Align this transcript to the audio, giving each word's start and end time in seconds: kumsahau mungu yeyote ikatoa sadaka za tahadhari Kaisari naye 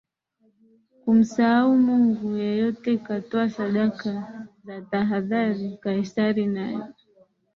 kumsahau 1.01 1.75
mungu 1.77 2.37
yeyote 2.37 2.93
ikatoa 2.93 3.49
sadaka 3.49 4.33
za 4.63 4.81
tahadhari 4.81 5.77
Kaisari 5.81 6.45
naye 6.45 6.83